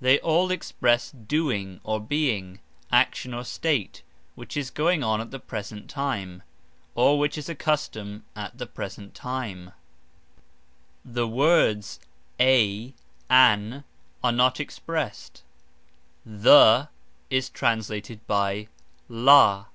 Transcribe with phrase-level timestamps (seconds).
[0.00, 2.60] They all express doing or being
[2.90, 4.02] (action or state),
[4.34, 6.42] which is going on at the present time,
[6.94, 9.72] or which is a custom at the present time.
[11.04, 12.00] The words
[12.40, 12.94] "a,"
[13.28, 13.84] "an,"
[14.24, 15.42] are not expressed;
[16.24, 16.88] "the"
[17.28, 18.68] is translated by
[19.10, 19.66] "la".